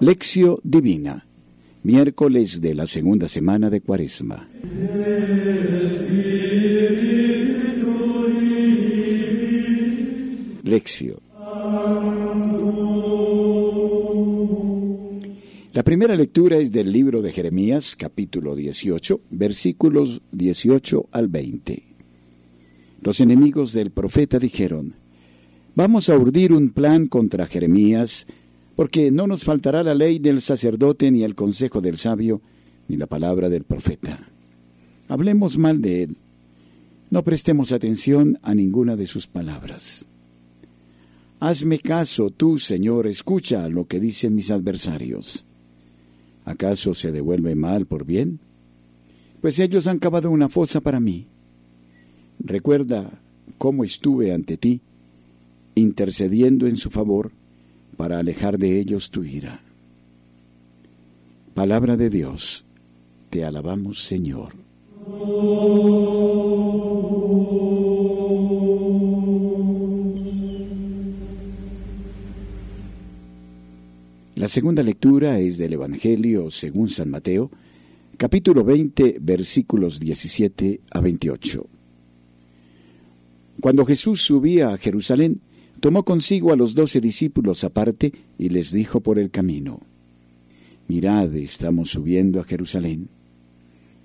[0.00, 1.26] Lección Divina,
[1.82, 4.46] miércoles de la segunda semana de Cuaresma.
[10.62, 11.16] Lección.
[15.72, 21.82] La primera lectura es del libro de Jeremías, capítulo 18, versículos 18 al 20.
[23.00, 24.94] Los enemigos del profeta dijeron,
[25.76, 28.28] Vamos a urdir un plan contra Jeremías,
[28.76, 32.40] porque no nos faltará la ley del sacerdote, ni el consejo del sabio,
[32.86, 34.20] ni la palabra del profeta.
[35.08, 36.16] Hablemos mal de él.
[37.10, 40.06] No prestemos atención a ninguna de sus palabras.
[41.40, 45.44] Hazme caso tú, Señor, escucha lo que dicen mis adversarios.
[46.44, 48.38] ¿Acaso se devuelve mal por bien?
[49.40, 51.26] Pues ellos han cavado una fosa para mí.
[52.38, 53.20] Recuerda
[53.58, 54.80] cómo estuve ante ti
[55.74, 57.32] intercediendo en su favor
[57.96, 59.60] para alejar de ellos tu ira.
[61.54, 62.64] Palabra de Dios,
[63.30, 64.52] te alabamos Señor.
[74.36, 77.50] La segunda lectura es del Evangelio según San Mateo,
[78.18, 81.66] capítulo 20, versículos 17 a 28.
[83.60, 85.40] Cuando Jesús subía a Jerusalén,
[85.84, 89.80] tomó consigo a los doce discípulos aparte y les dijo por el camino,
[90.88, 93.10] Mirad, estamos subiendo a Jerusalén.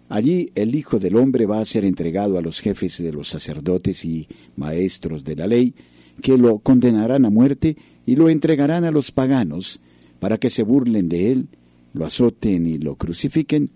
[0.09, 4.03] Allí el Hijo del Hombre va a ser entregado a los jefes de los sacerdotes
[4.03, 4.27] y
[4.57, 5.73] maestros de la ley,
[6.21, 9.79] que lo condenarán a muerte y lo entregarán a los paganos,
[10.19, 11.47] para que se burlen de él,
[11.93, 13.69] lo azoten y lo crucifiquen,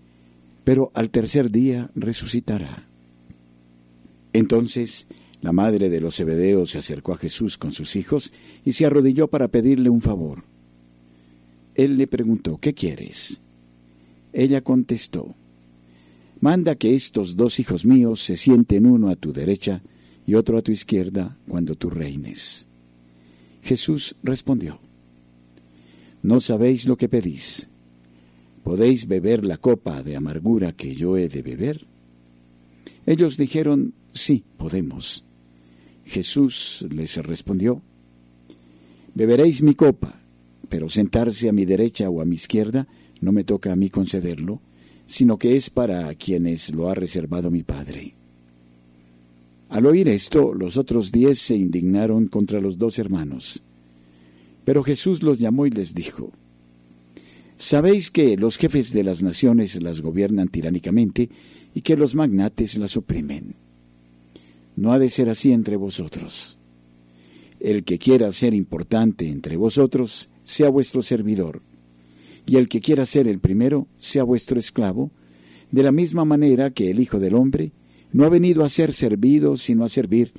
[0.62, 2.86] pero al tercer día resucitará.
[4.34, 5.06] Entonces
[5.44, 8.32] la madre de los Zebedeos se acercó a Jesús con sus hijos
[8.64, 10.42] y se arrodilló para pedirle un favor.
[11.74, 13.42] Él le preguntó, ¿qué quieres?
[14.32, 15.34] Ella contestó,
[16.40, 19.82] Manda que estos dos hijos míos se sienten uno a tu derecha
[20.26, 22.66] y otro a tu izquierda cuando tú reines.
[23.62, 24.80] Jesús respondió,
[26.22, 27.68] No sabéis lo que pedís.
[28.62, 31.86] ¿Podéis beber la copa de amargura que yo he de beber?
[33.04, 35.23] Ellos dijeron, Sí, podemos.
[36.06, 37.82] Jesús les respondió,
[39.14, 40.20] Beberéis mi copa,
[40.68, 42.88] pero sentarse a mi derecha o a mi izquierda
[43.20, 44.60] no me toca a mí concederlo,
[45.06, 48.14] sino que es para quienes lo ha reservado mi Padre.
[49.68, 53.62] Al oír esto, los otros diez se indignaron contra los dos hermanos.
[54.64, 56.32] Pero Jesús los llamó y les dijo,
[57.56, 61.28] Sabéis que los jefes de las naciones las gobiernan tiránicamente
[61.74, 63.54] y que los magnates las oprimen.
[64.76, 66.58] No ha de ser así entre vosotros.
[67.60, 71.62] El que quiera ser importante entre vosotros, sea vuestro servidor,
[72.46, 75.10] y el que quiera ser el primero, sea vuestro esclavo,
[75.70, 77.72] de la misma manera que el Hijo del Hombre
[78.12, 80.32] no ha venido a ser servido, sino a servir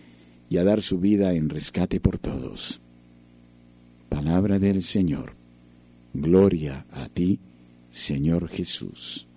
[0.50, 2.80] y a dar su vida en rescate por todos.
[4.08, 5.36] Palabra del Señor.
[6.14, 7.40] Gloria a ti,
[7.90, 9.28] Señor Jesús.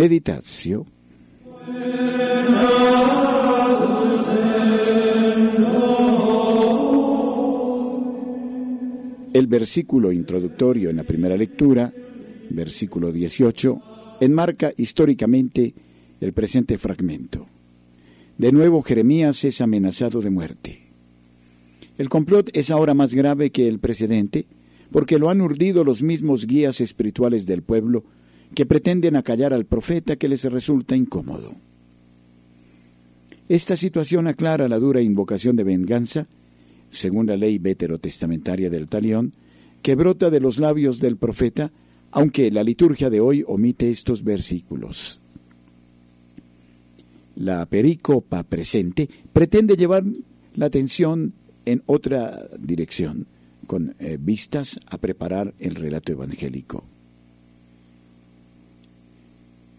[0.00, 0.86] Meditatio.
[9.34, 11.92] El versículo introductorio en la primera lectura,
[12.48, 13.82] versículo 18,
[14.22, 15.74] enmarca históricamente
[16.22, 17.46] el presente fragmento.
[18.38, 20.78] De nuevo Jeremías es amenazado de muerte.
[21.98, 24.46] El complot es ahora más grave que el precedente,
[24.90, 28.02] porque lo han urdido los mismos guías espirituales del pueblo
[28.54, 31.52] que pretenden acallar al profeta que les resulta incómodo.
[33.48, 36.26] Esta situación aclara la dura invocación de venganza,
[36.88, 39.32] según la ley veterotestamentaria del talión,
[39.82, 41.72] que brota de los labios del profeta,
[42.10, 45.20] aunque la liturgia de hoy omite estos versículos.
[47.36, 50.04] La perícopa presente pretende llevar
[50.54, 51.32] la atención
[51.64, 53.26] en otra dirección,
[53.66, 56.84] con eh, vistas a preparar el relato evangélico.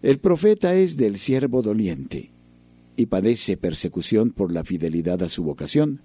[0.02, 2.30] El profeta es del siervo doliente
[2.96, 6.00] y padece persecución por la fidelidad a su vocación,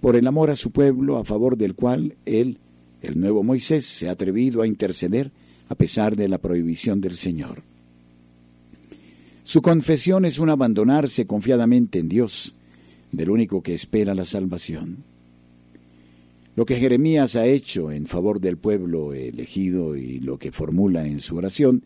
[0.00, 2.58] por el amor a su pueblo a favor del cual él,
[3.00, 5.32] el nuevo Moisés, se ha atrevido a interceder
[5.70, 7.62] a pesar de la prohibición del Señor.
[9.44, 12.54] Su confesión es un abandonarse confiadamente en Dios,
[13.12, 14.98] del único que espera la salvación.
[16.54, 21.20] Lo que Jeremías ha hecho en favor del pueblo elegido y lo que formula en
[21.20, 21.84] su oración,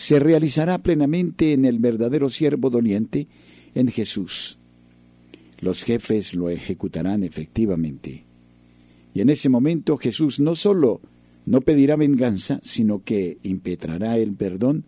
[0.00, 3.28] se realizará plenamente en el verdadero siervo doliente,
[3.74, 4.56] en Jesús.
[5.60, 8.24] Los jefes lo ejecutarán efectivamente.
[9.12, 11.02] Y en ese momento Jesús no solo
[11.44, 14.84] no pedirá venganza, sino que impetrará el perdón,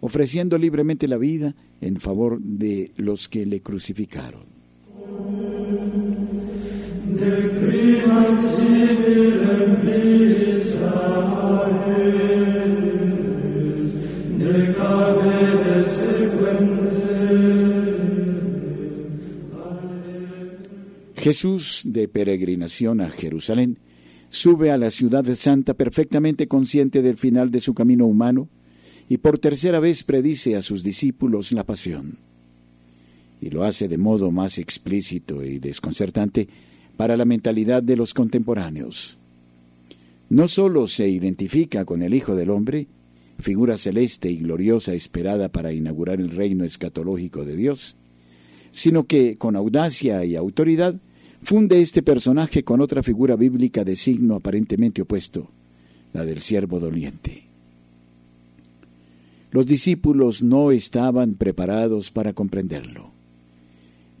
[0.00, 4.46] ofreciendo libremente la vida en favor de los que le crucificaron.
[21.24, 23.78] Jesús, de peregrinación a Jerusalén,
[24.28, 28.50] sube a la ciudad santa perfectamente consciente del final de su camino humano
[29.08, 32.18] y por tercera vez predice a sus discípulos la pasión.
[33.40, 36.46] Y lo hace de modo más explícito y desconcertante
[36.98, 39.16] para la mentalidad de los contemporáneos.
[40.28, 42.86] No sólo se identifica con el Hijo del Hombre,
[43.38, 47.96] figura celeste y gloriosa esperada para inaugurar el reino escatológico de Dios,
[48.72, 51.00] sino que con audacia y autoridad
[51.44, 55.50] funde este personaje con otra figura bíblica de signo aparentemente opuesto,
[56.12, 57.44] la del siervo doliente.
[59.50, 63.12] Los discípulos no estaban preparados para comprenderlo.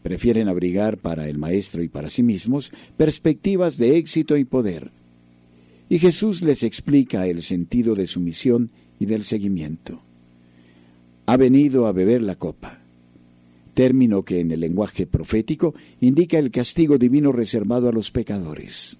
[0.02, 4.92] Prefieren abrigar para el Maestro y para sí mismos perspectivas de éxito y poder.
[5.88, 10.02] Y Jesús les explica el sentido de su misión y del seguimiento.
[11.26, 12.83] Ha venido a beber la copa,
[13.74, 18.98] término que en el lenguaje profético indica el castigo divino reservado a los pecadores.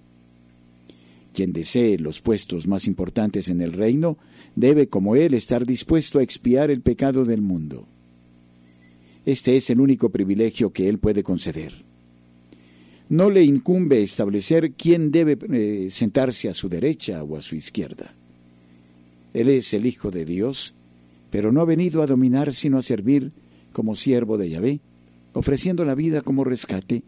[1.33, 4.17] Quien desee los puestos más importantes en el reino
[4.55, 7.87] debe, como él, estar dispuesto a expiar el pecado del mundo.
[9.25, 11.73] Este es el único privilegio que Él puede conceder.
[13.09, 18.15] No le incumbe establecer quién debe eh, sentarse a su derecha o a su izquierda.
[19.33, 20.75] Él es el Hijo de Dios,
[21.31, 23.31] pero no ha venido a dominar sino a servir
[23.75, 24.79] como siervo de Yahvé,
[25.33, 27.03] ofreciendo la vida como rescate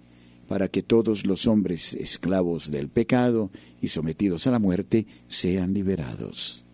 [0.49, 6.65] para que todos los hombres esclavos del pecado y sometidos a la muerte sean liberados.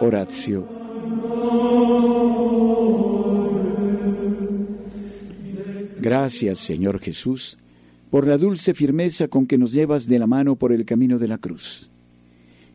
[0.00, 0.68] Horacio.
[5.98, 7.56] Gracias, Señor Jesús,
[8.16, 11.28] por la dulce firmeza con que nos llevas de la mano por el camino de
[11.28, 11.90] la cruz.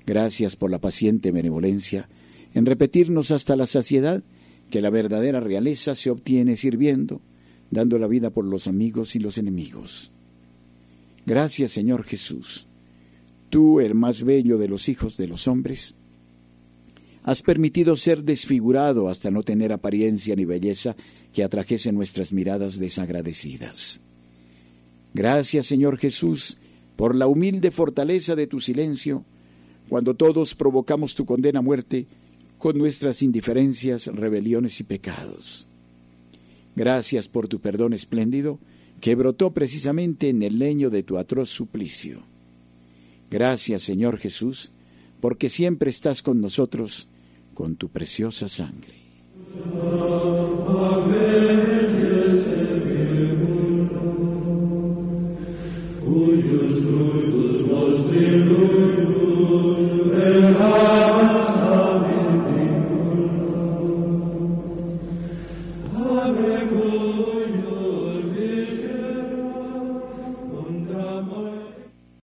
[0.05, 2.07] Gracias por la paciente benevolencia
[2.53, 4.23] en repetirnos hasta la saciedad
[4.69, 7.21] que la verdadera realeza se obtiene sirviendo,
[7.71, 10.11] dando la vida por los amigos y los enemigos.
[11.25, 12.67] Gracias, Señor Jesús,
[13.49, 15.95] tú, el más bello de los hijos de los hombres,
[17.23, 20.95] Has permitido ser desfigurado hasta no tener apariencia ni belleza
[21.33, 24.01] que atrajese nuestras miradas desagradecidas.
[25.13, 26.58] Gracias, Señor Jesús,
[26.96, 29.25] por la humilde fortaleza de tu silencio,
[29.90, 32.08] cuando todos provocamos tu condena a muerte
[32.58, 35.68] con nuestras indiferencias, rebeliones y pecados.
[36.75, 38.60] Gracias por tu perdón espléndido,
[39.02, 42.22] que brotó precisamente en el leño de tu atroz suplicio.
[43.30, 44.72] Gracias, Señor Jesús,
[45.19, 47.08] porque siempre estás con nosotros
[47.54, 48.96] con tu preciosa sangre.
[56.12, 56.91] די געלעסטע
[57.25, 58.10] קלויז, דאס